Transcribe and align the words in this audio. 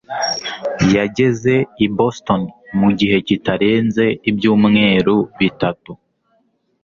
yageze 0.95 1.53
i 1.85 1.87
Boston 1.97 2.41
mu 2.79 2.89
gihe 2.99 3.17
kitarenze 3.27 4.05
ibyumweru 4.29 5.15
bitatu 5.39 5.91